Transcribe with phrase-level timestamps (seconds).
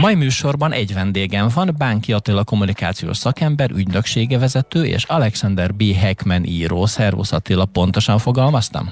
[0.00, 5.82] mai műsorban egy vendégem van, Bánki Attila kommunikációs szakember, ügynöksége vezető és Alexander B.
[5.82, 6.86] Heckman író.
[6.86, 8.90] Szervusz Attila, pontosan fogalmaztam?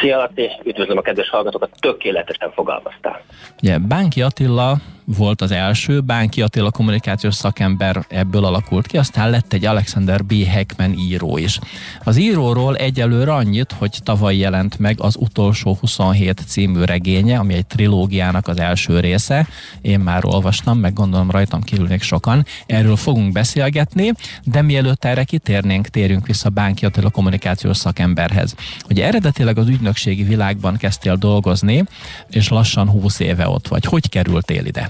[0.00, 3.22] Szia Laci, üdvözlöm a kedves hallgatókat, tökéletesen fogalmaztál.
[3.62, 9.52] Ugye, Bánki Attila volt az első, Bánki Attila kommunikációs szakember ebből alakult ki, aztán lett
[9.52, 10.32] egy Alexander B.
[10.32, 11.58] Heckman író is.
[12.04, 17.66] Az íróról egyelőre annyit, hogy tavaly jelent meg az utolsó 27 című regénye, ami egy
[17.66, 19.48] trilógiának az első része.
[19.80, 22.46] Én már olvastam, meg gondolom rajtam kívül még sokan.
[22.66, 24.12] Erről fogunk beszélgetni,
[24.44, 28.54] de mielőtt erre kitérnénk, térjünk vissza Bánki Attila kommunikációs szakemberhez.
[28.88, 31.84] Ugye eredetileg az ügynökségi világban kezdtél dolgozni,
[32.30, 33.84] és lassan 20 éve ott vagy.
[33.84, 34.89] Hogy kerültél ide?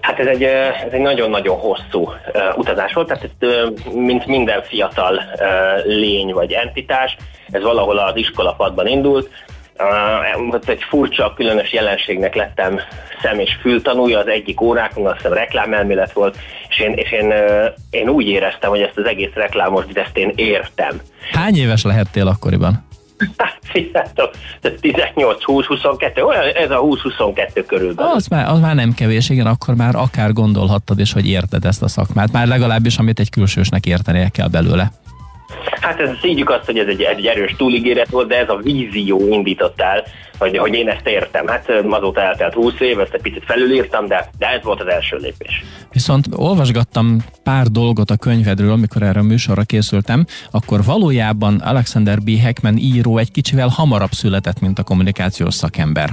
[0.00, 2.12] Hát ez egy, ez egy nagyon-nagyon hosszú
[2.56, 5.22] utazás volt, tehát ez, mint minden fiatal
[5.84, 7.16] lény vagy entitás,
[7.50, 9.28] ez valahol az iskolapadban indult,
[9.78, 12.80] Uh, egy furcsa, különös jelenségnek lettem
[13.22, 16.36] szem- és fültanúja az egyik órákon, azt hiszem reklámelmélet volt,
[16.68, 20.32] és én, és én, uh, én úgy éreztem, hogy ezt az egész reklámos ezt én
[20.34, 21.00] értem.
[21.32, 22.86] Hány éves lehettél akkoriban?
[23.36, 23.58] Hát,
[24.62, 28.12] 18-20-22, olyan ez a 20-22 körülbelül.
[28.12, 31.82] Az már, az már nem kevés, igen, akkor már akár gondolhattad is, hogy érted ezt
[31.82, 32.32] a szakmát.
[32.32, 34.92] Már legalábbis, amit egy külsősnek értenie kell belőle.
[35.80, 39.28] Hát ez szígyük azt, hogy ez egy, egy erős túligéret volt, de ez a vízió
[39.28, 40.04] indított el,
[40.38, 41.46] hogy, hogy én ezt értem.
[41.46, 45.16] Hát azóta eltelt 20 év, ezt egy picit felülírtam, de, de ez volt az első
[45.16, 45.64] lépés.
[45.92, 52.30] Viszont olvasgattam pár dolgot a könyvedről, amikor erre a műsorra készültem, akkor valójában Alexander B.
[52.30, 56.10] Heckman író egy kicsivel hamarabb született, mint a kommunikációs szakember.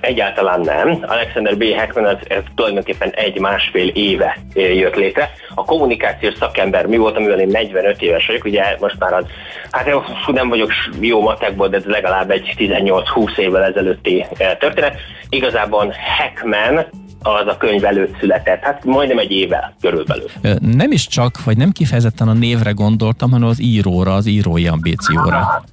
[0.00, 0.98] Egyáltalán nem.
[1.02, 1.62] Alexander B.
[1.62, 5.30] Heckman ez, ez tulajdonképpen egy-másfél éve jött létre.
[5.54, 9.24] A kommunikációs szakember mi volt, amivel én 45 éves vagyok, ugye most már az,
[9.70, 9.88] hát
[10.26, 10.70] nem vagyok
[11.00, 14.26] jó matekból, de ez legalább egy 18-20 évvel ezelőtti
[14.58, 14.96] történet.
[15.28, 16.86] Igazából Heckman
[17.22, 20.26] az a könyv előtt született, hát majdnem egy éve körülbelül.
[20.60, 25.64] Nem is csak, vagy nem kifejezetten a névre gondoltam, hanem az íróra, az írói ambícióra.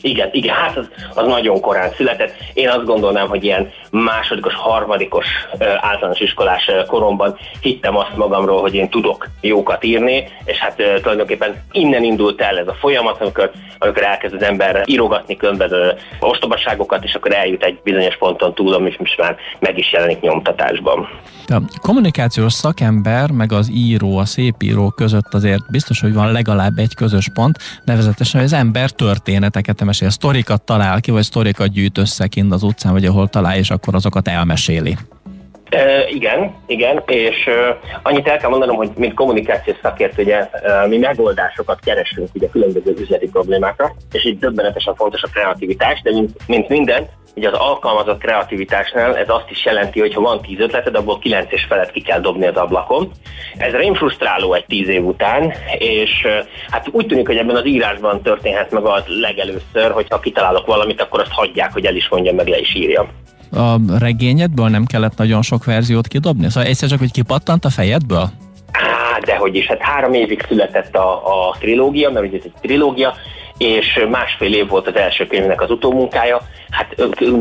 [0.00, 2.34] Igen, igen, hát az, az nagyon korán született.
[2.52, 5.26] Én azt gondolnám, hogy ilyen másodikos, harmadikos
[5.80, 12.02] általános iskolás koromban hittem azt magamról, hogy én tudok jókat írni, és hát tulajdonképpen innen
[12.02, 17.34] indult el ez a folyamat, amikor, amikor elkezd az ember írogatni különböző ostobaságokat, és akkor
[17.34, 21.08] eljut egy bizonyos ponton túl, ami most már meg is jelenik nyomtatásban.
[21.50, 26.78] A kommunikációs szakember, meg az író, a szép író között azért biztos, hogy van legalább
[26.78, 31.98] egy közös pont, nevezetesen, hogy az ember történeteket mesél, sztorikat talál ki, vagy sztorikat gyűjt
[31.98, 34.96] össze kint az utcán, vagy ahol talál, és akkor azokat elmeséli.
[35.68, 40.88] E, igen, igen, és uh, annyit el kell mondanom, hogy mint kommunikációs szakért, ugye uh,
[40.88, 46.30] mi megoldásokat keresünk ugye különböző üzleti problémákra, és itt döbbenetesen fontos a kreativitás, de mint,
[46.46, 47.08] mint minden,
[47.38, 51.52] ugye az alkalmazott kreativitásnál ez azt is jelenti, hogy ha van tíz ötleted, abból kilenc
[51.52, 53.10] és felett ki kell dobni az ablakon.
[53.56, 56.26] Ez rém frusztráló egy tíz év után, és
[56.70, 61.00] hát úgy tűnik, hogy ebben az írásban történhet meg az legelőször, hogy ha kitalálok valamit,
[61.00, 63.08] akkor azt hagyják, hogy el is mondjam, meg le is írjam.
[63.52, 66.48] A regényedből nem kellett nagyon sok verziót kidobni?
[66.48, 68.30] Szóval egyszer csak, hogy kipattant a fejedből?
[68.72, 73.14] Á, dehogy is, hát három évig született a, a trilógia, mert ugye ez egy trilógia,
[73.58, 76.94] és másfél év volt az első könyvnek az utómunkája, hát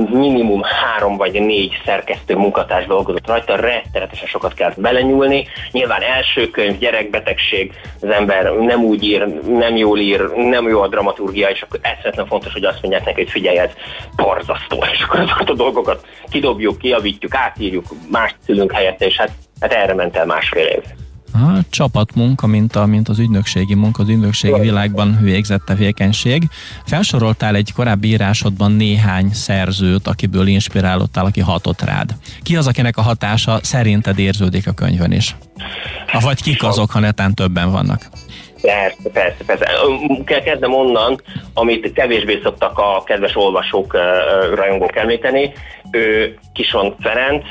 [0.10, 5.48] minimum három vagy négy szerkesztő munkatárs dolgozott rajta, rettenetesen sokat kellett belenyúlni.
[5.72, 10.88] Nyilván első könyv, gyerekbetegség, az ember nem úgy ír, nem jól ír, nem jó a
[10.88, 13.72] dramaturgia, és akkor eszvetlen fontos, hogy azt mondják neki, hogy figyelj, ez
[14.16, 19.74] borzasztó, és akkor azokat a dolgokat kidobjuk, kiavítjuk, átírjuk, más szülünk helyette, és hát, hát
[19.74, 20.84] erre ment el másfél év.
[21.42, 26.44] Aha, csapatmunka, mint, a, mint az ügynökségi munka, az ügynökségi világban végzett tevékenység.
[26.86, 32.10] Felsoroltál egy korábbi írásodban néhány szerzőt, akiből inspirálódtál, aki hatott rád.
[32.44, 35.36] Ki az, akinek a hatása szerinted érződik a könyvön is?
[36.20, 38.10] Vagy kik azok, ha netán többen vannak?
[38.62, 39.70] Persze, persze, persze.
[40.26, 41.22] Kell kezdem onnan,
[41.54, 43.98] amit kevésbé szoktak a kedves olvasók,
[44.56, 45.54] rajongók említeni.
[45.92, 47.44] Ő Kison Ferenc,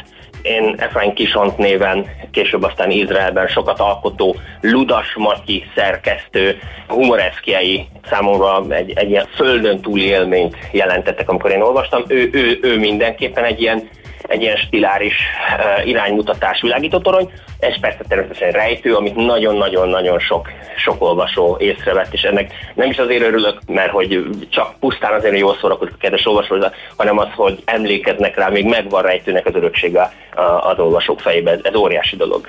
[0.46, 8.92] én Efrain Kisont néven, később aztán Izraelben sokat alkotó Ludas Matyi szerkesztő, humoreszkiai számomra egy,
[8.94, 12.04] egy ilyen földön túli élményt jelentettek, amikor én olvastam.
[12.08, 13.88] Ő, ő, ő mindenképpen egy ilyen
[14.28, 15.14] egy ilyen stiláris
[15.58, 17.30] uh, iránymutatás világító.
[17.58, 23.22] Ez persze természetesen rejtő, amit nagyon-nagyon-nagyon sok, sok olvasó észrevett, és ennek nem is azért
[23.22, 26.56] örülök, mert hogy csak pusztán azért, hogy jól szórakozik a kedves olvasó,
[26.96, 30.12] hanem az, hogy emlékeznek rá, még megvan rejtőnek az öröksége
[30.60, 31.60] az olvasók fejében.
[31.62, 32.46] Ez óriási dolog.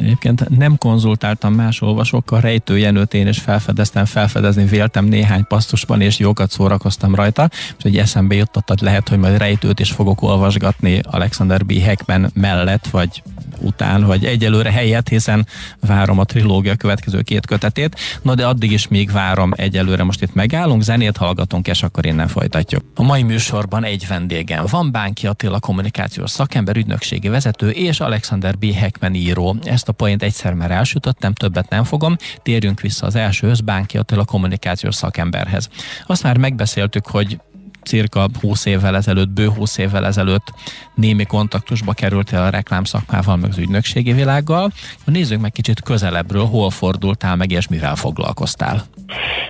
[0.00, 6.18] Egyébként nem konzultáltam más olvasókkal, Rejtő Jenőt én is felfedeztem, felfedezni véltem néhány pasztusban, és
[6.18, 11.64] jókat szórakoztam rajta, és egy eszembe jutott, lehet, hogy majd Rejtőt is fogok olvasgatni Alexander
[11.64, 11.72] B.
[11.72, 13.22] Heckman mellett, vagy
[13.60, 15.46] után, vagy egyelőre helyett, hiszen
[15.80, 18.00] várom a trilógia következő két kötetét.
[18.22, 20.02] No, de addig is még várom egyelőre.
[20.02, 22.84] Most itt megállunk, zenét hallgatunk, és akkor innen folytatjuk.
[22.94, 28.72] A mai műsorban egy vendégem van, Bánki Attila kommunikációs szakember, ügynökségi vezető és Alexander B.
[28.72, 29.56] Heckman író.
[29.62, 32.16] Ezt a point egyszer már elsütöttem, többet nem fogom.
[32.42, 35.68] Térjünk vissza az elsőhöz, Bánki Attila kommunikációs szakemberhez.
[36.06, 37.38] Azt már megbeszéltük, hogy
[37.88, 40.52] cirka 20 évvel ezelőtt, bő 20 évvel ezelőtt
[40.94, 44.70] némi kontaktusba kerültél a reklámszakmával, meg az ügynökségi világgal.
[45.04, 48.82] Nézzük meg kicsit közelebbről, hol fordultál meg, és mivel foglalkoztál.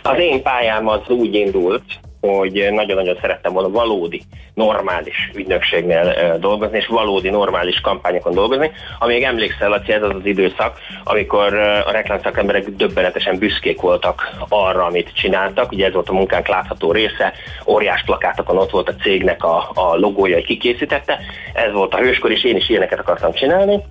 [0.03, 1.85] Az én pályám az úgy indult,
[2.21, 4.23] hogy nagyon-nagyon szerettem volna valódi,
[4.55, 8.71] normális ügynökségnél dolgozni, és valódi, normális kampányokon dolgozni.
[8.99, 15.15] Amíg emlékszel, Laci, ez az az időszak, amikor a reklámszakemberek döbbenetesen büszkék voltak arra, amit
[15.15, 15.73] csináltak.
[15.73, 17.33] Ugye ez volt a munkánk látható része,
[17.67, 21.19] óriás plakátokon ott volt a cégnek a, a logója, hogy kikészítette.
[21.53, 23.83] Ez volt a hőskor, és én is ilyeneket akartam csinálni.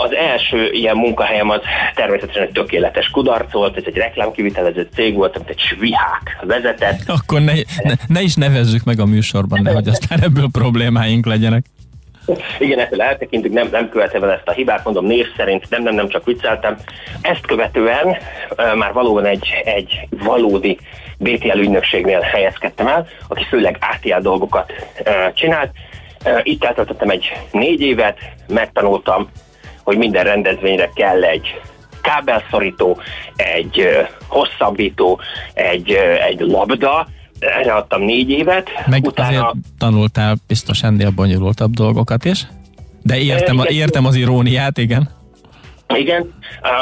[0.00, 1.60] Az első ilyen munkahelyem az
[1.94, 7.00] természetesen egy tökéletes kudarc volt, ez egy reklámkivitelező cég volt, amit egy svihák vezetett.
[7.06, 7.52] Akkor ne,
[7.82, 11.64] ne, ne is nevezzük meg a műsorban, nehogy aztán ebből problémáink legyenek.
[12.58, 15.94] Igen, ettől eltekintünk, nem, nem követem el ezt a hibát, mondom név szerint, nem, nem,
[15.94, 16.76] nem csak vicceltem.
[17.20, 20.78] Ezt követően uh, már valóban egy, egy valódi
[21.18, 24.72] BTL ügynökségnél helyezkedtem el, aki főleg ATL dolgokat
[25.06, 25.70] uh, csinált.
[26.24, 29.28] Uh, itt eltöltöttem egy négy évet, megtanultam
[29.88, 31.60] hogy minden rendezvényre kell egy
[32.02, 32.98] kábelszorító,
[33.36, 33.88] egy
[34.26, 35.20] hosszabbító,
[35.54, 35.90] egy,
[36.28, 37.06] egy labda,
[37.38, 38.70] erre adtam négy évet.
[38.86, 39.28] Meg utána...
[39.28, 42.46] azért tanultál biztos ennél bonyolultabb dolgokat is?
[43.02, 45.10] De értem, igen, értem az iróniát, igen.
[45.94, 46.34] Igen,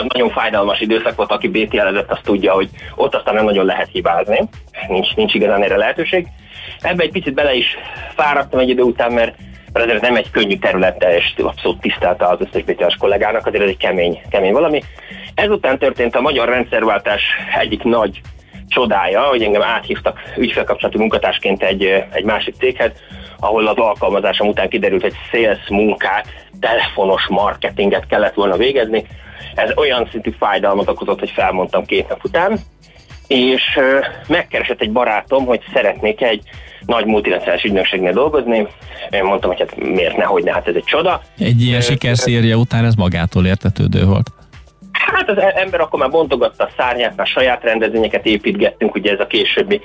[0.09, 3.89] nagyon fájdalmas időszak volt, aki BT elezett, azt tudja, hogy ott aztán nem nagyon lehet
[3.93, 4.49] hibázni,
[4.89, 6.27] nincs, nincs igazán erre lehetőség.
[6.81, 7.67] Ebbe egy picit bele is
[8.15, 9.35] fáradtam egy idő után, mert
[9.81, 13.77] ez nem egy könnyű területe, és abszolút tisztelte az összes BTS kollégának, azért ez egy
[13.77, 14.83] kemény, kemény valami.
[15.35, 17.23] Ezután történt a magyar rendszerváltás
[17.59, 18.21] egyik nagy
[18.69, 22.93] csodája, hogy engem áthívtak ügyfélkapcsolati munkatársként egy, egy másik céghez,
[23.41, 26.27] ahol az alkalmazásom után kiderült, hogy sales munkát,
[26.61, 29.07] telefonos marketinget kellett volna végezni.
[29.55, 32.59] Ez olyan szintű fájdalmat okozott, hogy felmondtam két nap után,
[33.27, 33.79] és
[34.29, 36.43] megkeresett egy barátom, hogy szeretnék egy
[36.87, 38.67] nagy multinacionális ügynökségnél dolgozni.
[39.11, 41.23] Én mondtam, hogy hát miért nehogy ne, hát ez egy csoda.
[41.39, 44.31] Egy ilyen sikerszérje után ez magától értetődő volt.
[44.93, 49.27] Hát az ember akkor már bontogatta a szárnyát, már saját rendezvényeket építgettünk, ugye ez a
[49.27, 49.81] későbbi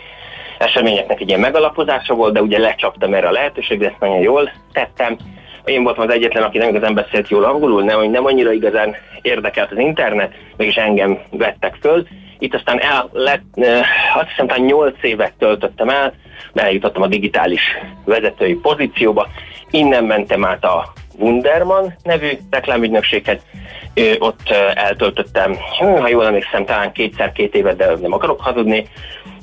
[0.58, 5.18] eseményeknek egy ilyen megalapozása volt, de ugye lecsaptam erre a lehetőségre, ezt nagyon jól tettem.
[5.66, 9.72] Én voltam az egyetlen, aki nem igazán beszélt jól angolul, nem, nem annyira igazán érdekelt
[9.72, 12.08] az internet, mégis engem vettek föl.
[12.42, 13.44] Itt aztán el lett,
[14.14, 16.14] azt hiszem, talán 8 évet töltöttem el,
[16.54, 17.62] eljutottam a digitális
[18.06, 19.28] vezetői pozícióba,
[19.70, 23.38] innen mentem át a Wunderman nevű reklámügynökséghez,
[24.20, 28.88] ott eltöltöttem, ha jól emlékszem, talán kétszer két évet, de nem akarok hazudni,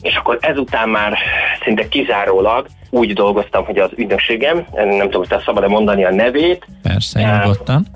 [0.02, 1.18] és akkor ezután már
[1.64, 6.66] szinte kizárólag úgy dolgoztam, hogy az ügynökségem, nem tudom, hogy te szabad-e mondani a nevét.
[6.82, 7.86] Persze, nyugodtan.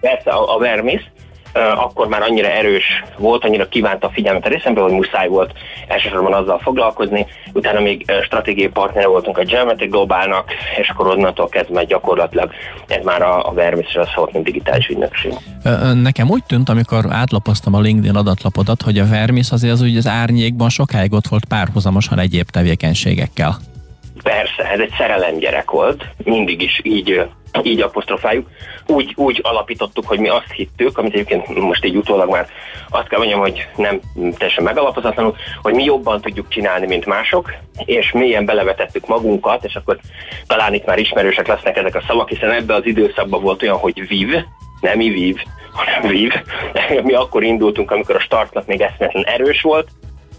[0.00, 1.10] Persze, a, a Vermis,
[1.54, 5.52] akkor már annyira erős volt, annyira kívánta a figyelmet a részembe, hogy muszáj volt
[5.88, 7.26] elsősorban azzal foglalkozni.
[7.52, 10.50] Utána még stratégiai partner voltunk a Geometric Globálnak,
[10.80, 12.50] és akkor onnantól kezdve gyakorlatilag
[12.86, 15.32] ez már a, a Vermisre szólt, mint digitális ügynökség.
[16.02, 20.06] Nekem úgy tűnt, amikor átlapoztam a LinkedIn adatlapot, hogy a Vermis azért az úgy az
[20.06, 23.56] árnyékban sokáig ott volt párhuzamosan egyéb tevékenységekkel.
[24.22, 27.26] Persze, ez egy szerelem gyerek volt, mindig is így
[27.62, 28.48] így apostrofáljuk,
[28.86, 32.48] úgy, úgy alapítottuk, hogy mi azt hittük, amit egyébként most így utólag már
[32.90, 37.52] azt kell mondjam, hogy nem teljesen megalapozatlanul, hogy mi jobban tudjuk csinálni, mint mások,
[37.84, 39.98] és mélyen belevetettük magunkat, és akkor
[40.46, 44.08] talán itt már ismerősek lesznek ezek a szavak, hiszen ebbe az időszakban volt olyan, hogy
[44.08, 44.34] viv,
[44.80, 45.34] nem mi
[45.72, 46.32] hanem viv.
[47.04, 49.88] Mi akkor indultunk, amikor a startnak még eszmetlen erős volt,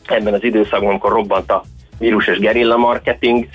[0.05, 1.63] ebben az időszakban, amikor robbant a
[1.99, 3.47] vírus és gerilla marketing,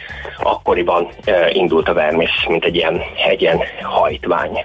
[0.42, 1.08] akkoriban
[1.52, 4.62] indult a Vermis, mint egy ilyen, egy ilyen hajtvány.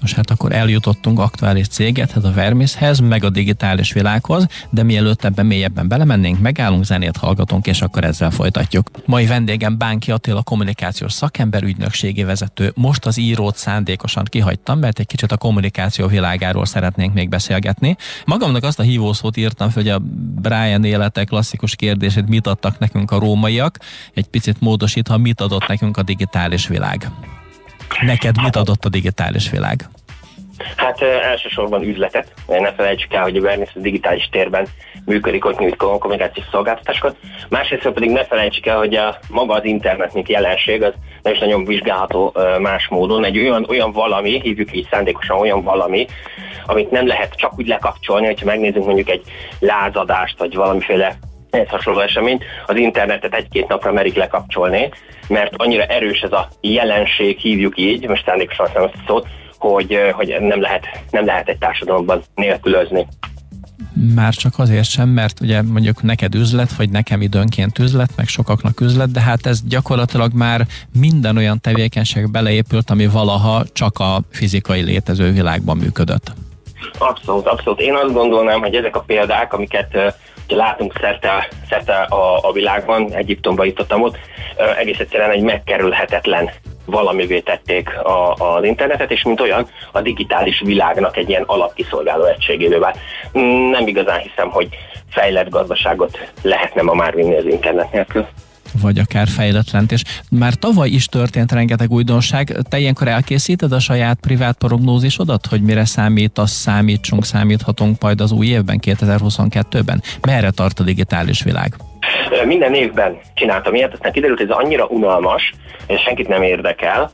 [0.00, 5.46] Most hát akkor eljutottunk aktuális cégethez, a Vermishez, meg a digitális világhoz, de mielőtt ebben
[5.46, 8.90] mélyebben belemennénk, megállunk, zenét hallgatunk, és akkor ezzel folytatjuk.
[9.06, 12.72] Mai vendégem Bánki Attila kommunikációs szakember, ügynökségi vezető.
[12.74, 17.96] Most az írót szándékosan kihagytam, mert egy kicsit a kommunikáció világáról szeretnénk még beszélgetni.
[18.24, 19.98] Magamnak azt a hívószót írtam, hogy a
[20.40, 23.78] Brian élete klasszikus kérdését mit adtak nekünk a rómaiak,
[24.14, 27.10] egy picit módosítva, mit adott nekünk a digitális világ.
[28.00, 29.88] Neked mit adott a digitális világ?
[30.76, 32.32] Hát elsősorban üzletet.
[32.46, 34.66] Ne felejtsük el, hogy a Bernice a digitális térben
[35.04, 37.16] működik, ott nyújt kommunikációs szolgáltatásokat.
[37.48, 40.92] Másrészt pedig ne felejtsük el, hogy a, maga az internet, mint jelenség, az
[41.22, 43.24] nem is nagyon vizsgálható más módon.
[43.24, 46.06] Egy olyan, olyan valami, hívjuk így szándékosan olyan valami,
[46.66, 49.22] amit nem lehet csak úgy lekapcsolni, hogyha megnézzünk mondjuk egy
[49.58, 51.18] lázadást, vagy valamiféle
[51.50, 54.88] ehhez hasonló eseményt, az internetet egy-két napra merik lekapcsolni,
[55.28, 59.26] mert annyira erős ez a jelenség, hívjuk így, most szándékosan azt a szót,
[59.58, 63.06] hogy, hogy nem, lehet, nem lehet egy társadalomban nélkülözni.
[64.14, 68.80] Már csak azért sem, mert ugye mondjuk neked üzlet, vagy nekem időnként üzlet, meg sokaknak
[68.80, 70.66] üzlet, de hát ez gyakorlatilag már
[70.98, 76.32] minden olyan tevékenység beleépült, ami valaha csak a fizikai létező világban működött.
[76.98, 77.80] Abszolút, abszolút.
[77.80, 80.16] Én azt gondolnám, hogy ezek a példák, amiket
[80.56, 84.18] látunk szerte, szerte a, a világban, Egyiptomban jutottam ott,
[84.78, 86.50] egész egyszerűen egy megkerülhetetlen
[86.84, 92.76] valamivé tették a, az internetet, és mint olyan a digitális világnak egy ilyen alapkiszolgáló egységévé
[92.76, 92.98] vált.
[93.70, 94.68] Nem igazán hiszem, hogy
[95.10, 98.26] fejlett gazdaságot lehetne ma már vinni az internet nélkül
[98.82, 102.56] vagy akár fejletlent, és már tavaly is történt rengeteg újdonság.
[102.68, 108.46] Te ilyenkor elkészíted a saját privát prognózisodat, hogy mire számítasz, számítsunk, számíthatunk majd az új
[108.46, 110.02] évben, 2022-ben?
[110.20, 111.74] Merre tart a digitális világ?
[112.46, 115.54] Minden évben csináltam ilyet, aztán kiderült, hogy ez annyira unalmas,
[115.86, 117.10] és senkit nem érdekel,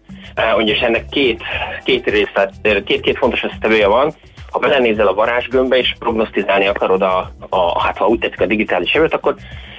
[0.55, 1.43] hogy és ennek két,
[1.85, 2.53] két részlet,
[2.85, 4.15] két, két fontos összetevője van,
[4.51, 8.95] ha belenézel a varázsgömbbe és prognosztizálni akarod a, a, hát ha úgy tetszik a digitális
[8.95, 9.35] jövőt, akkor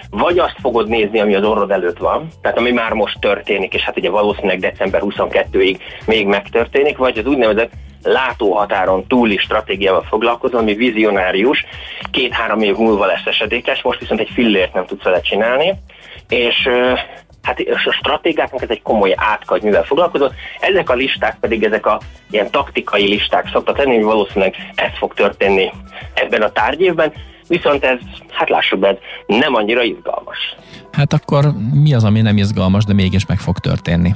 [0.10, 3.82] vagy azt fogod nézni, ami az orrod előtt van, tehát ami már most történik, és
[3.82, 7.72] hát ugye valószínűleg december 22-ig még megtörténik, vagy az úgynevezett
[8.04, 11.66] látóhatáron túli stratégiával foglalkozom, ami vizionárius,
[12.12, 15.74] két-három év múlva lesz esedékes, most viszont egy fillért nem tudsz vele csinálni,
[16.30, 16.70] és
[17.42, 20.34] hát a stratégáknak ez egy komoly átkagy, mivel foglalkozott.
[20.60, 22.00] Ezek a listák pedig ezek a
[22.32, 25.72] ilyen taktikai listák szoktak lenni, hogy valószínűleg ez fog történni
[26.14, 27.14] ebben a tárgyévben,
[27.48, 28.00] viszont ez,
[28.30, 30.56] hát lássuk be, nem annyira izgalmas.
[30.92, 34.16] Hát akkor mi az, ami nem izgalmas, de mégis meg fog történni?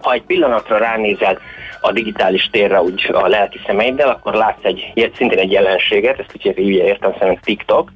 [0.00, 1.38] Ha egy pillanatra ránézel
[1.80, 6.58] a digitális térre úgy a lelki szemeiddel, akkor látsz egy, szintén egy jelenséget, ezt úgy
[6.68, 7.92] értem szerint TikTok.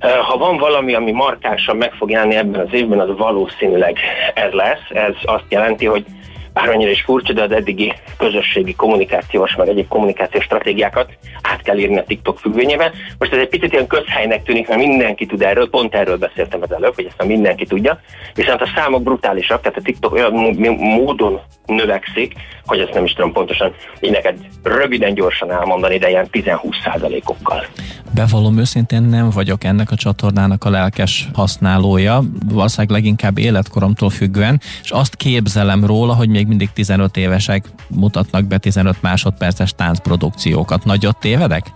[0.00, 3.98] Ha van valami, ami markánsan meg fog jelenni ebben az évben, az valószínűleg
[4.34, 4.90] ez lesz.
[4.90, 6.04] Ez azt jelenti, hogy
[6.52, 11.98] bármennyire is furcsa, de az eddigi közösségi kommunikációs, meg egyéb kommunikációs stratégiákat át kell írni
[11.98, 12.92] a TikTok függvényében.
[13.18, 16.72] Most ez egy picit ilyen közhelynek tűnik, mert mindenki tud erről, pont erről beszéltem az
[16.72, 18.00] előbb, hogy ezt mindenki tudja,
[18.34, 20.32] viszont a számok brutálisak, tehát a TikTok olyan
[20.78, 22.34] módon növekszik,
[22.66, 27.66] hogy ezt nem is tudom pontosan, így neked röviden, gyorsan elmondani, de ilyen 10-20 százalékokkal.
[28.14, 34.90] Bevallom őszintén nem vagyok ennek a csatornának a lelkes használója, valószínűleg leginkább életkoromtól függően, és
[34.90, 40.84] azt képzelem róla, hogy még mindig 15 évesek mutatnak be 15 másodperces táncprodukciókat.
[40.84, 41.66] Nagyot tévedek?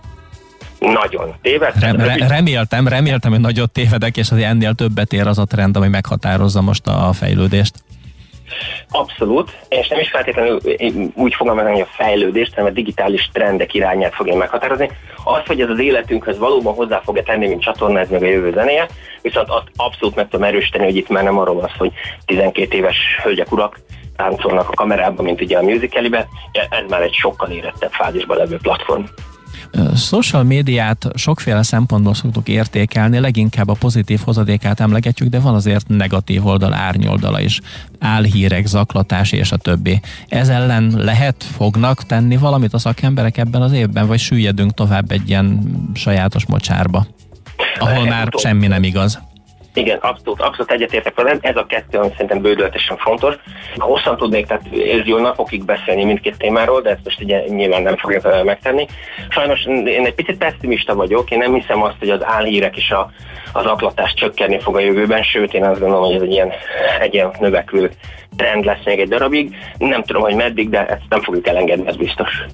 [0.79, 1.95] Nagyon tévedtem.
[1.95, 5.77] Rem, re, reméltem, reméltem, hogy nagyot tévedek, és az ennél többet ér az a trend,
[5.77, 7.73] ami meghatározza most a fejlődést.
[8.89, 10.59] Abszolút, és nem is feltétlenül
[11.13, 14.89] úgy fogom meg, hogy a fejlődést, hanem a digitális trendek irányát fogja meghatározni.
[15.23, 18.51] Az, hogy ez az életünkhöz valóban hozzá fogja tenni, mint csatorna, ez meg a jövő
[18.51, 18.87] zenéje,
[19.21, 21.91] viszont azt abszolút meg tudom erősíteni, hogy itt már nem arról van hogy
[22.25, 23.79] 12 éves hölgyek, urak
[24.17, 29.03] táncolnak a kamerában, mint ugye a musicalibe, ez már egy sokkal érettebb fázisban levő platform.
[29.95, 36.45] Social médiát sokféle szempontból szoktuk értékelni, leginkább a pozitív hozadékát emlegetjük, de van azért negatív
[36.45, 37.59] oldal, árnyoldala is.
[37.99, 39.99] Álhírek, zaklatás és a többi.
[40.27, 45.29] Ez ellen lehet, fognak tenni valamit a szakemberek ebben az évben, vagy süllyedünk tovább egy
[45.29, 45.61] ilyen
[45.93, 47.07] sajátos mocsárba,
[47.79, 49.19] ahol már semmi nem igaz?
[49.77, 51.39] Igen, abszolút, abszolút egyetértek veled.
[51.41, 53.35] Ez a kettő, ami szerintem bődöltesen fontos.
[53.75, 57.97] Hosszan tudnék, tehát ez jó napokig beszélni mindkét témáról, de ezt most ugye nyilván nem
[57.97, 58.85] fogjuk megtenni.
[59.29, 63.11] Sajnos én egy picit pessimista vagyok, én nem hiszem azt, hogy az álhírek és a,
[63.53, 66.51] az aklatás csökkenni fog a jövőben, sőt én azt gondolom, hogy ez egy ilyen,
[66.99, 67.91] egy ilyen növekvő
[68.35, 69.55] trend lesz még egy darabig.
[69.77, 72.45] Nem tudom, hogy meddig, de ezt nem fogjuk elengedni, ez biztos.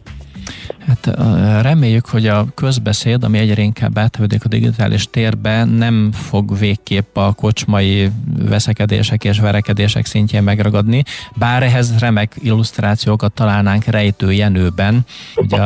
[0.88, 1.16] Hát
[1.62, 7.32] reméljük, hogy a közbeszéd, ami egyre inkább átvedik a digitális térbe, nem fog végképp a
[7.32, 11.04] kocsmai veszekedések és verekedések szintjén megragadni,
[11.36, 15.58] bár ehhez remek illusztrációkat találnánk Rejtő Jenőben, ugye,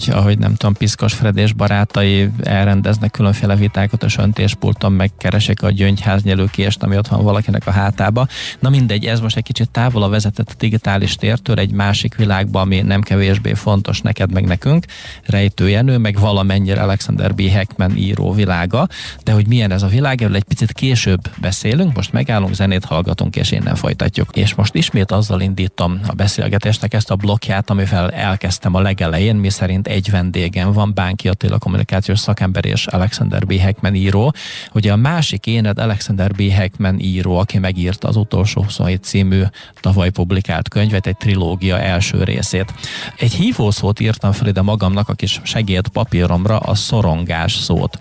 [0.00, 5.70] ugye ahogy nem tudom, Piszkos Fred és barátai elrendeznek különféle vitákat a söntéspulton, megkeresik a
[5.70, 8.26] gyöngyháznyelőkést, ami ott van valakinek a hátába.
[8.58, 12.60] Na mindegy, ez most egy kicsit távol a vezetett a digitális tértől egy másik világba,
[12.60, 14.84] ami nem kevésbé fontos neked neked, meg nekünk,
[15.24, 17.40] Rejtő Jenő, meg valamennyire Alexander B.
[17.40, 18.88] Heckman író világa,
[19.24, 23.36] de hogy milyen ez a világ, erről egy picit később beszélünk, most megállunk, zenét hallgatunk,
[23.36, 24.36] és innen folytatjuk.
[24.36, 29.50] És most ismét azzal indítom a beszélgetésnek ezt a blokkját, amivel elkezdtem a legelején, mi
[29.50, 33.52] szerint egy vendégem van, Bánki Attila kommunikációs szakember és Alexander B.
[33.52, 34.32] Heckman író.
[34.74, 36.40] Ugye a másik éned Alexander B.
[36.50, 39.42] Heckman író, aki megírta az utolsó 27 című
[39.80, 42.74] tavaly publikált könyvet, egy trilógia első részét.
[43.16, 48.00] Egy hívószót írtam fel ide magamnak a kis segéd papíromra, a szorongás szót.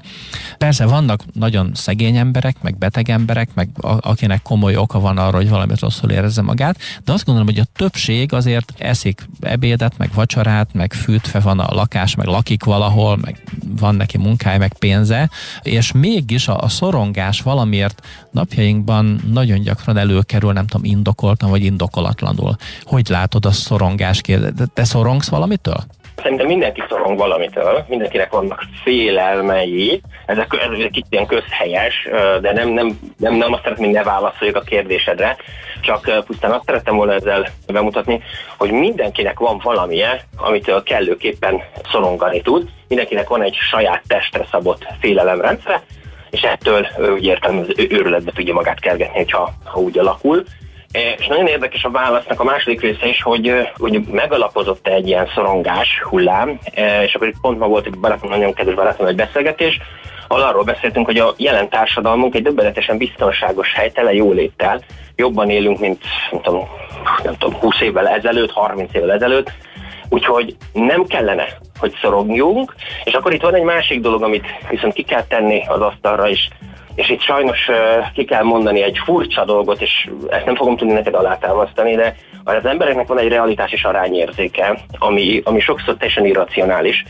[0.57, 5.49] Persze vannak nagyon szegény emberek, meg beteg emberek, meg akinek komoly oka van arra, hogy
[5.49, 10.73] valamit rosszul érezze magát, de azt gondolom, hogy a többség azért eszik ebédet, meg vacsorát,
[10.73, 13.43] meg fűtve van a lakás, meg lakik valahol, meg
[13.79, 15.29] van neki munkája, meg pénze,
[15.61, 22.55] és mégis a, a szorongás valamiért napjainkban nagyon gyakran előkerül, nem tudom, indokoltan vagy indokolatlanul.
[22.83, 24.69] Hogy látod a szorongás kérdést?
[24.73, 25.85] Te szorongsz valamitől?
[26.21, 32.07] Szerintem mindenki szorong valamitől, mindenkinek vannak félelmei, ez, ez egy kicsit ilyen közhelyes,
[32.41, 35.37] de nem, nem, nem, nem azt szeretném, hogy ne válaszoljuk a kérdésedre,
[35.81, 38.23] csak pusztán azt szerettem volna ezzel bemutatni,
[38.57, 45.83] hogy mindenkinek van valamilyen, amitől kellőképpen szorongani tud, mindenkinek van egy saját testre szabott félelemrendszere,
[46.29, 50.43] és ettől úgy értem, az őrületbe tudja magát kergetni, ha úgy alakul.
[50.91, 56.01] És nagyon érdekes a válasznak a második része is, hogy, hogy megalapozott egy ilyen szorongás
[56.01, 56.59] hullám,
[57.03, 59.79] és akkor itt pont ma volt egy barátom, nagyon kedves barátom egy beszélgetés,
[60.27, 64.81] ahol arról beszéltünk, hogy a jelen társadalmunk egy döbbenetesen biztonságos hely, tele jóléttel,
[65.15, 66.67] jobban élünk, mint nem tudom,
[67.23, 69.51] nem tudom, 20 évvel ezelőtt, 30 évvel ezelőtt,
[70.09, 71.47] úgyhogy nem kellene,
[71.79, 75.81] hogy szorongjunk, és akkor itt van egy másik dolog, amit viszont ki kell tenni az
[75.81, 76.49] asztalra, is,
[76.97, 77.69] és itt sajnos
[78.13, 82.65] ki kell mondani egy furcsa dolgot, és ezt nem fogom tudni neked alátámasztani, de az
[82.65, 87.03] embereknek van egy realitás és arányérzéke, ami, ami sokszor teljesen irracionális,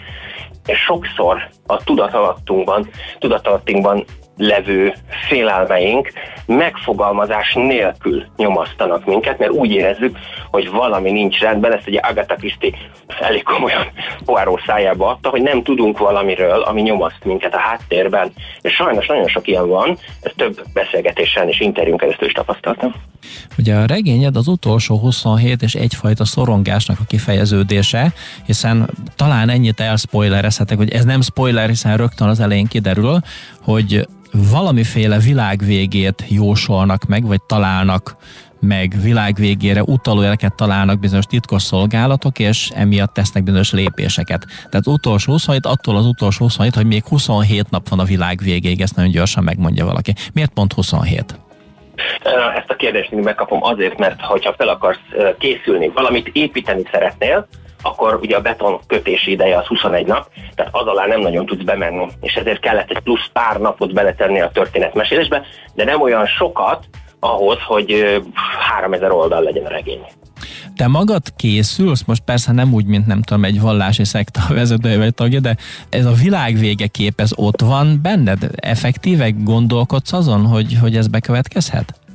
[0.65, 2.89] és sokszor a tudatalattunkban,
[3.19, 4.05] tudatalattunkban
[4.37, 4.93] levő
[5.27, 6.11] félelmeink
[6.45, 10.17] megfogalmazás nélkül nyomasztanak minket, mert úgy érezzük,
[10.51, 12.71] hogy valami nincs rendben, ezt ugye Agatha Christie
[13.19, 13.85] elég komolyan
[14.25, 18.31] poáró szájába adta, hogy nem tudunk valamiről, ami nyomaszt minket a háttérben.
[18.61, 22.93] És sajnos nagyon sok ilyen van, ezt több beszélgetésen és interjún keresztül is tapasztaltam.
[23.57, 28.13] Ugye a regényed az utolsó 27 és egyfajta szorongásnak a kifejeződése,
[28.45, 33.19] hiszen talán ennyit elspoilerezhetek, hogy ez nem spoiler, hiszen rögtön az elején kiderül,
[33.63, 34.07] hogy
[34.51, 38.15] valamiféle világvégét jósolnak meg, vagy találnak
[38.59, 44.45] meg világvégére utaló jeleket találnak bizonyos titkos szolgálatok, és emiatt tesznek bizonyos lépéseket.
[44.69, 48.81] Tehát utolsó 27, attól az utolsó 27, hogy még 27 nap van a világ végéig,
[48.81, 50.13] ezt nagyon gyorsan megmondja valaki.
[50.33, 51.39] Miért pont 27?
[52.55, 54.99] Ezt a kérdést még megkapom azért, mert hogyha fel akarsz
[55.37, 57.47] készülni, valamit építeni szeretnél,
[57.81, 61.63] akkor ugye a beton kötési ideje az 21 nap, tehát az alá nem nagyon tudsz
[61.63, 65.41] bemenni, és ezért kellett egy plusz pár napot beletenni a történetmesélésbe,
[65.73, 66.85] de nem olyan sokat
[67.19, 68.21] ahhoz, hogy
[68.79, 70.05] 3000 oldal legyen a regény.
[70.75, 75.13] Te magad készülsz, most persze nem úgy, mint nem tudom, egy vallási szekta vezetője vagy
[75.13, 75.55] tagja, de
[75.89, 78.49] ez a világ vége kép, ez ott van benned?
[78.55, 82.06] Effektíve gondolkodsz azon, hogy, hogy ez bekövetkezhet?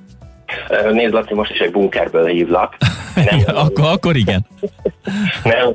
[0.90, 2.76] Nézd, Laci, most is egy bunkerből hívlak.
[3.14, 4.46] Nem, ja, akkor, akkor igen.
[5.44, 5.74] nem,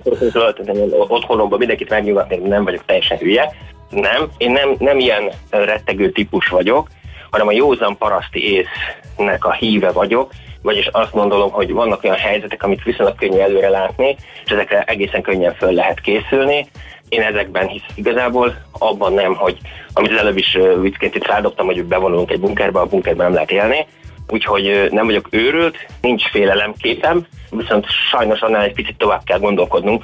[1.07, 3.53] otthonomban mindenkit megnyugatni, nem vagyok teljesen hülye.
[3.89, 6.87] Nem, én nem, nem ilyen rettegő típus vagyok,
[7.31, 12.63] hanem a józan paraszti észnek a híve vagyok, vagyis azt gondolom, hogy vannak olyan helyzetek,
[12.63, 16.67] amit viszonylag könnyű előre látni, és ezekre egészen könnyen föl lehet készülni.
[17.09, 19.57] Én ezekben hisz igazából, abban nem, hogy
[19.93, 23.51] amit az előbb is viccként itt rádobtam, hogy bevonulunk egy bunkerbe, a bunkerben nem lehet
[23.51, 23.85] élni,
[24.29, 30.03] úgyhogy nem vagyok őrült, nincs félelemképem, viszont sajnos annál egy picit tovább kell gondolkodnunk,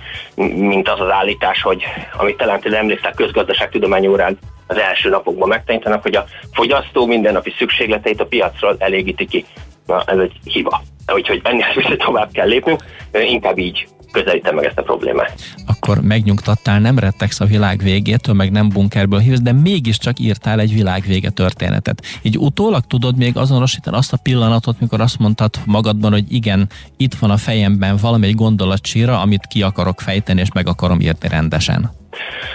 [0.55, 1.83] mint az az állítás, hogy
[2.17, 8.21] amit talán te emlékszel közgazdaságtudomány órán az első napokban megtanítanak, hogy a fogyasztó mindennapi szükségleteit
[8.21, 9.45] a piacról elégíti ki.
[9.85, 10.81] Na, ez egy hiba.
[11.13, 15.33] Úgyhogy ennél picit tovább kell lépnünk, inkább így közelítem meg ezt a problémát.
[15.67, 20.73] Akkor megnyugtattál, nem rettegsz a világ végétől, meg nem bunkerből hívsz, de mégiscsak írtál egy
[20.73, 22.01] világvége történetet.
[22.21, 27.13] Így utólag tudod még azonosítani azt a pillanatot, mikor azt mondtad magadban, hogy igen, itt
[27.13, 31.91] van a fejemben valami gondolatcsíra, amit ki akarok fejteni, és meg akarom írni rendesen.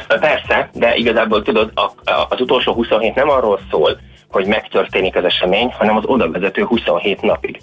[0.08, 1.72] Persze, de igazából tudod,
[2.28, 3.98] az utolsó 27 nem arról szól,
[4.30, 7.60] hogy megtörténik az esemény, hanem az oda vezető 27 napig.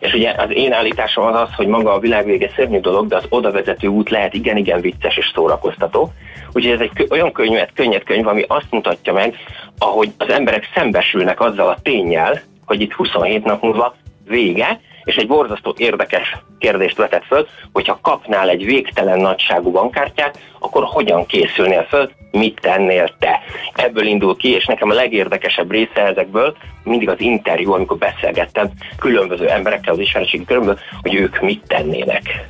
[0.00, 3.26] És ugye az én állításom az az, hogy maga a világvége szörnyű dolog, de az
[3.28, 6.12] oda vezető út lehet igen-igen vicces és szórakoztató.
[6.52, 9.34] Úgyhogy ez egy olyan könyvet, könnyed könyv, ami azt mutatja meg,
[9.78, 15.26] ahogy az emberek szembesülnek azzal a tényel, hogy itt 27 nap múlva vége, és egy
[15.26, 22.10] borzasztó érdekes kérdést vetett föl, hogyha kapnál egy végtelen nagyságú bankkártyát, akkor hogyan készülnél föl,
[22.30, 23.40] mit tennél te.
[23.74, 29.48] Ebből indul ki, és nekem a legérdekesebb része ezekből mindig az interjú, amikor beszélgettem különböző
[29.48, 32.46] emberekkel az ismeretségi körömből, hogy ők mit tennének.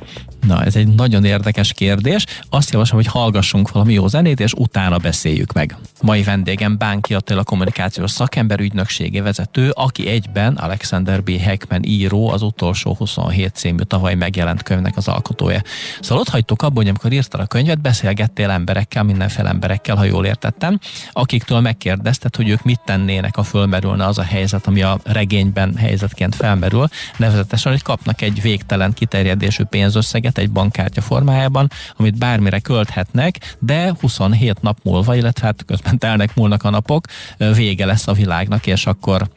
[0.49, 2.25] Na, ez egy nagyon érdekes kérdés.
[2.49, 5.77] Azt javaslom, hogy hallgassunk valami jó zenét, és utána beszéljük meg.
[6.01, 11.29] Mai vendégem Bánki Attila kommunikációs szakember ügynökségi vezető, aki egyben Alexander B.
[11.29, 15.61] Heckman író, az utolsó 27 című tavaly megjelent könyvnek az alkotója.
[16.01, 20.25] Szóval ott hagytuk abban, hogy amikor írtad a könyvet, beszélgettél emberekkel, mindenféle emberekkel, ha jól
[20.25, 20.79] értettem,
[21.11, 26.35] akiktől megkérdezted, hogy ők mit tennének, a fölmerülne az a helyzet, ami a regényben helyzetként
[26.35, 33.93] felmerül, nevezetesen, hogy kapnak egy végtelen kiterjedésű pénzösszeget egy bankkártya formájában, amit bármire költhetnek, de
[33.99, 37.05] 27 nap múlva, illetve hát közben telnek múlnak a napok,
[37.37, 39.27] vége lesz a világnak, és akkor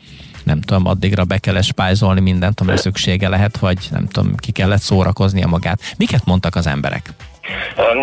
[0.44, 4.80] nem tudom, addigra be kell spájzolni mindent, amire szüksége lehet, vagy nem tudom, ki kellett
[4.80, 5.80] szórakoznia magát.
[5.96, 7.12] Miket mondtak az emberek?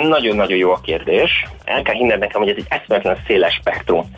[0.01, 1.45] Nagyon-nagyon jó a kérdés.
[1.63, 4.11] El kell hinned nekem, hogy ez egy eszméletlen széles spektrum.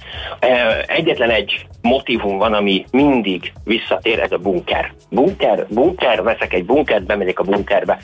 [0.86, 4.92] Egyetlen egy motivum van, ami mindig visszatér, ez a bunker.
[5.10, 8.00] Bunker, bunker, veszek egy bunkert, bemegyek a bunkerbe.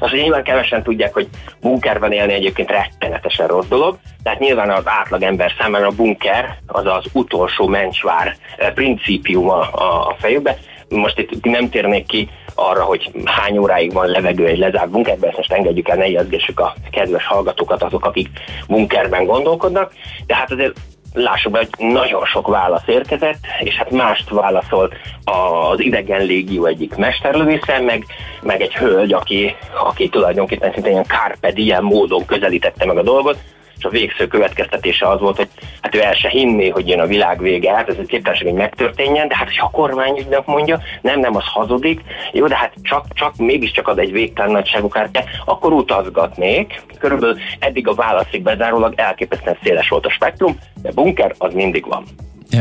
[0.00, 1.28] Azt, hogy nyilván kevesen tudják, hogy
[1.60, 6.86] bunkerben élni egyébként rettenetesen rossz dolog, tehát nyilván az átlag ember számára a bunker az
[6.86, 8.36] az utolsó mencsvár
[8.74, 10.56] principium a, a, a fejükbe.
[10.88, 15.36] Most itt nem térnék ki arra, hogy hány óráig van levegő egy lezárt bunkerben, ezt
[15.36, 18.28] most engedjük el, ne ijeszgessük a kedves hallgatókat, azok, akik
[18.68, 19.92] bunkerben gondolkodnak,
[20.26, 20.76] de hát azért
[21.14, 26.96] lássuk be, hogy nagyon sok válasz érkezett, és hát mást válaszolt az idegen légió egyik
[26.96, 28.04] mesterlövésze, meg,
[28.42, 33.38] meg egy hölgy, aki, aki tulajdonképpen szinte ilyen carpe diem módon közelítette meg a dolgot,
[33.80, 35.48] és a végső következtetése az volt, hogy
[35.80, 38.56] hát ő el se hinné, hogy jön a világ vége, hát ez egy képtelenség, hogy
[38.56, 42.00] megtörténjen, de hát ha a kormányügynek mondja, nem, nem, az hazudik,
[42.32, 46.82] jó, de hát csak, csak mégiscsak ad egy végtelen nagyságú kártyát, akkor utazgatnék.
[46.98, 52.04] Körülbelül eddig a válaszig bezárólag elképesztően széles volt a spektrum, de bunker az mindig van.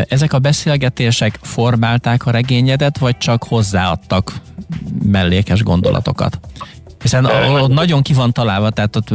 [0.09, 4.33] Ezek a beszélgetések formálták a regényedet, vagy csak hozzáadtak
[5.05, 6.39] mellékes gondolatokat?
[7.01, 9.09] Hiszen ott nagyon ki van találva, tehát ott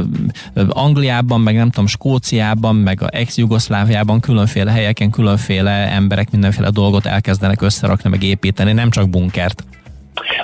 [0.68, 7.62] Angliában, meg nem tudom, Skóciában, meg a ex-Jugoszláviában különféle helyeken különféle emberek mindenféle dolgot elkezdenek
[7.62, 9.64] összerakni, meg építeni, nem csak bunkert.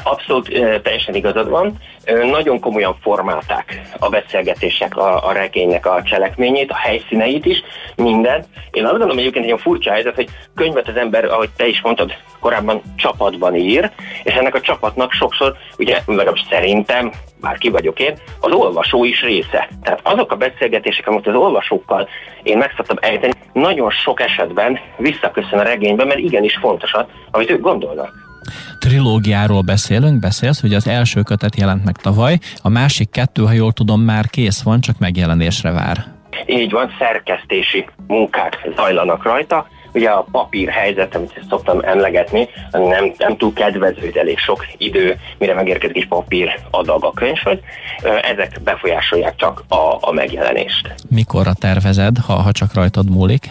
[0.03, 0.49] Abszolút
[0.83, 1.79] teljesen igazad van.
[2.31, 7.63] Nagyon komolyan formálták a beszélgetések a, a regénynek a cselekményét, a helyszíneit is,
[7.97, 8.47] mindent.
[8.71, 11.81] Én azt gondolom egyébként egy olyan furcsa helyzet, hogy könyvet az ember, ahogy te is
[11.81, 13.91] mondtad, korábban csapatban ír,
[14.23, 19.23] és ennek a csapatnak sokszor, ugye legalábbis szerintem, bár ki vagyok én, az olvasó is
[19.23, 19.69] része.
[19.83, 22.09] Tehát azok a beszélgetések, amit az olvasókkal
[22.43, 27.51] én meg szoktam ejteni, nagyon sok esetben visszaköszön a regényben, mert igenis fontos az, amit
[27.51, 28.29] ők gondolnak
[28.81, 33.73] trilógiáról beszélünk, beszélsz, hogy az első kötet jelent meg tavaly, a másik kettő, ha jól
[33.73, 35.97] tudom, már kész van, csak megjelenésre vár.
[36.47, 43.37] Így van, szerkesztési munkák zajlanak rajta, ugye a papír helyzet, amit szoktam emlegetni, nem, nem
[43.37, 47.59] túl kedvező, de elég sok idő, mire megérkezik is papír adag a könyvhöz.
[48.23, 50.95] Ezek befolyásolják csak a, a megjelenést.
[51.09, 53.51] Mikorra tervezed, ha, ha csak rajtad múlik?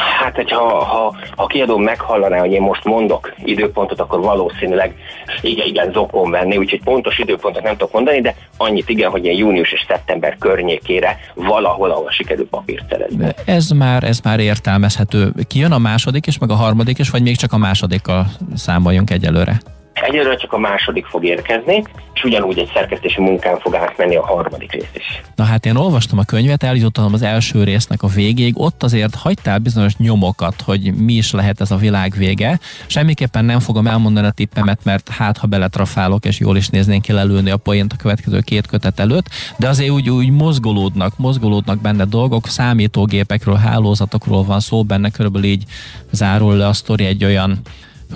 [0.00, 4.94] Hát, hogyha ha, ha kiadó meghallaná, hogy én most mondok időpontot, akkor valószínűleg
[5.40, 9.36] igen, igen, zokon venni, úgyhogy pontos időpontot nem tudok mondani, de annyit igen, hogy én
[9.36, 13.26] június és szeptember környékére valahol, ahol sikerül papírt szerezni.
[13.44, 15.32] Ez már, ez már értelmezhető.
[15.48, 19.10] Ki jön a második és meg a harmadik, és vagy még csak a másodikkal számoljunk
[19.10, 19.60] egyelőre?
[20.02, 21.82] Egyelőre csak a második fog érkezni,
[22.14, 25.22] és ugyanúgy egy szerkesztési munkán fog átmenni a harmadik rész is.
[25.34, 29.58] Na hát én olvastam a könyvet, eljutottam az első résznek a végéig, ott azért hagytál
[29.58, 32.58] bizonyos nyomokat, hogy mi is lehet ez a világ vége.
[32.86, 37.12] Semmiképpen nem fogom elmondani a tippemet, mert hát ha beletrafálok, és jól is néznénk ki
[37.12, 42.04] lelőni a poént a következő két kötet előtt, de azért úgy, úgy mozgolódnak, mozgolódnak benne
[42.04, 45.64] dolgok, számítógépekről, hálózatokról van szó, benne körülbelül így
[46.10, 47.60] zárul le a sztori egy olyan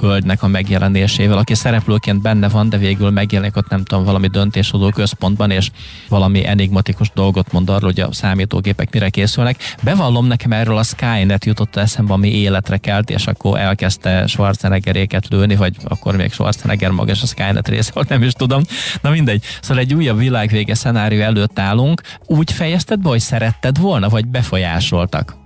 [0.00, 4.90] hölgynek a megjelenésével, aki szereplőként benne van, de végül megjelenik ott nem tudom, valami döntéshozó
[4.90, 5.70] központban, és
[6.08, 9.74] valami enigmatikus dolgot mond arról, hogy a számítógépek mire készülnek.
[9.82, 15.56] Bevallom nekem erről a Skynet jutott eszembe, ami életre kelt, és akkor elkezdte Schwarzeneggeréket lőni,
[15.56, 18.62] vagy akkor még Schwarzenegger maga és a Skynet része volt, nem is tudom.
[19.02, 19.44] Na mindegy.
[19.60, 22.02] Szóval egy újabb világvége szenárió előtt állunk.
[22.26, 25.39] Úgy fejezted be, hogy szeretted volna, vagy befolyásoltak?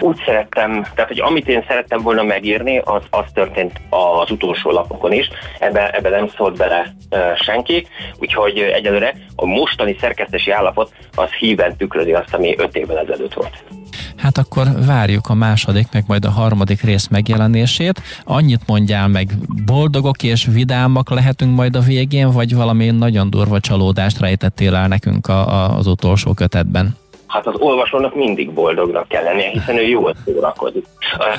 [0.00, 5.12] Úgy szerettem, tehát hogy amit én szerettem volna megírni, az, az történt az utolsó lapokon
[5.12, 7.86] is, ebbe, ebbe nem szólt bele e, senki,
[8.18, 13.62] úgyhogy egyelőre a mostani szerkesztési állapot az híven tükrözi azt, ami öt évvel ezelőtt volt.
[14.22, 18.02] Hát akkor várjuk a második, meg majd a harmadik rész megjelenését.
[18.24, 19.30] Annyit mondjál meg,
[19.66, 25.26] boldogok és vidámak lehetünk majd a végén, vagy valami nagyon durva csalódást rejtettél el nekünk
[25.26, 26.96] a, a, az utolsó kötetben?
[27.32, 30.86] Hát az olvasónak mindig boldognak kell lennie, hiszen ő jól szórakozik.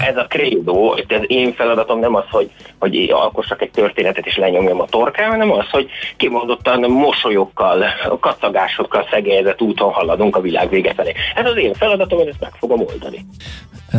[0.07, 4.81] Ez a krédó, az én feladatom nem az, hogy, hogy alkossak egy történetet és lenyomjam
[4.81, 7.85] a torkán, hanem az, hogy kimondottan mosolyokkal,
[8.19, 11.13] kacagásokkal szegélyezett úton haladunk a világ vége felé.
[11.35, 13.25] Ez az én feladatom, hogy ezt meg fogom oldani.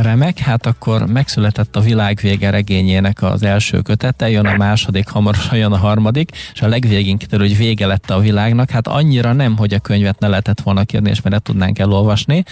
[0.03, 5.59] Remek, hát akkor megszületett a világ vége regényének az első kötete, jön a második, hamarosan
[5.59, 9.57] jön a harmadik, és a legvégén kiderül, hogy vége lett a világnak, hát annyira nem,
[9.57, 12.45] hogy a könyvet ne lehetett volna kérni, és mert tudnánk elolvasni.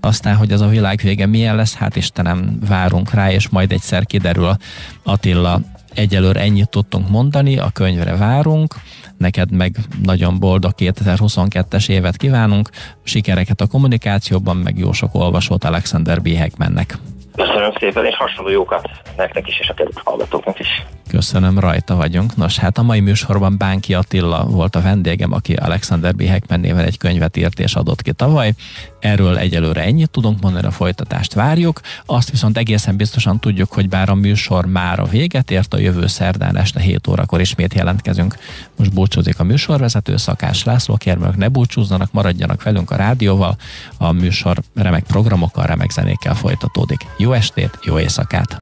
[0.00, 4.06] Aztán, hogy az a világ vége milyen lesz, hát Istenem, várunk rá, és majd egyszer
[4.06, 4.56] kiderül
[5.02, 5.60] Attila
[5.96, 8.74] egyelőre ennyit tudtunk mondani, a könyvre várunk,
[9.18, 12.70] neked meg nagyon boldog 2022-es évet kívánunk,
[13.02, 16.28] sikereket a kommunikációban, meg jó sok olvasót Alexander B.
[16.28, 16.98] Heckmannek.
[17.36, 20.86] Köszönöm szépen, és hasonló jókat nektek is, és a kedves hallgatóknak is.
[21.08, 22.36] Köszönöm, rajta vagyunk.
[22.36, 26.22] Nos, hát a mai műsorban Bánki Attila volt a vendégem, aki Alexander B.
[26.22, 28.52] Heckman néven egy könyvet írt és adott ki tavaly.
[29.00, 31.80] Erről egyelőre ennyit tudunk mondani, a folytatást várjuk.
[32.06, 36.06] Azt viszont egészen biztosan tudjuk, hogy bár a műsor már a véget ért, a jövő
[36.06, 38.36] szerdán este 7 órakor ismét jelentkezünk.
[38.76, 43.56] Most búcsúzik a műsorvezető Szakás László, kérem, ne búcsúzzanak, maradjanak velünk a rádióval.
[43.96, 47.06] A műsor remek programokkal, remek zenékkel folytatódik.
[47.18, 48.54] Jó estét, jó éjszakát!